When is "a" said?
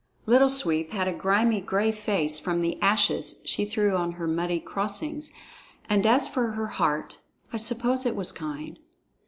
1.07-1.13